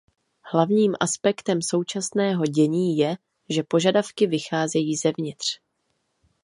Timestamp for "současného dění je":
1.61-3.15